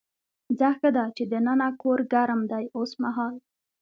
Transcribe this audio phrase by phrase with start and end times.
[0.57, 3.33] ځه ښه ده چې دننه کور ګرم دی اوسمهال.